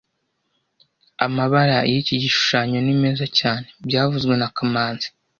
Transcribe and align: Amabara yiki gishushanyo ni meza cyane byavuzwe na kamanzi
Amabara 1.25 1.77
yiki 1.91 2.15
gishushanyo 2.23 2.77
ni 2.81 2.95
meza 3.01 3.25
cyane 3.39 3.67
byavuzwe 3.87 4.33
na 4.37 4.47
kamanzi 4.55 5.07